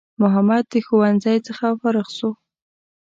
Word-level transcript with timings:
محمد 0.21 0.63
د 0.71 0.73
ښوونځی 0.85 1.37
څخه 1.47 1.65
فارغ 1.79 2.07
سو 2.17 2.29